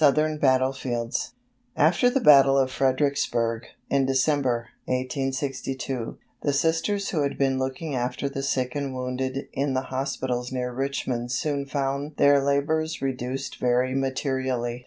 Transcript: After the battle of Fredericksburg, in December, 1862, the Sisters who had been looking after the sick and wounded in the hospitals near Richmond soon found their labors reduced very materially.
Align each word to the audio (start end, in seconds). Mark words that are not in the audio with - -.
After 0.03 0.27
the 2.09 2.19
battle 2.25 2.57
of 2.57 2.71
Fredericksburg, 2.71 3.67
in 3.91 4.07
December, 4.07 4.69
1862, 4.85 6.17
the 6.41 6.51
Sisters 6.53 7.09
who 7.11 7.21
had 7.21 7.37
been 7.37 7.59
looking 7.59 7.93
after 7.93 8.27
the 8.27 8.41
sick 8.41 8.73
and 8.73 8.95
wounded 8.95 9.47
in 9.53 9.75
the 9.75 9.91
hospitals 9.93 10.51
near 10.51 10.73
Richmond 10.73 11.31
soon 11.31 11.67
found 11.67 12.15
their 12.17 12.43
labors 12.43 12.99
reduced 13.03 13.59
very 13.59 13.93
materially. 13.93 14.79